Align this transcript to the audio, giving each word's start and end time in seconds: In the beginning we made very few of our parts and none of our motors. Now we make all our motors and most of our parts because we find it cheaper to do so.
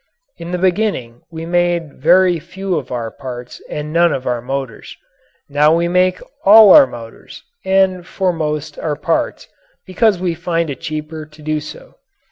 In 0.37 0.49
the 0.49 0.57
beginning 0.57 1.21
we 1.29 1.45
made 1.45 1.93
very 2.01 2.39
few 2.39 2.73
of 2.75 2.91
our 2.91 3.11
parts 3.11 3.61
and 3.69 3.93
none 3.93 4.11
of 4.11 4.25
our 4.25 4.41
motors. 4.41 4.97
Now 5.47 5.75
we 5.75 5.87
make 5.87 6.19
all 6.43 6.71
our 6.73 6.87
motors 6.87 7.43
and 7.63 8.03
most 8.19 8.77
of 8.79 8.83
our 8.83 8.95
parts 8.95 9.47
because 9.85 10.19
we 10.19 10.33
find 10.33 10.71
it 10.71 10.81
cheaper 10.81 11.27
to 11.27 11.41
do 11.43 11.59
so. 11.59 11.97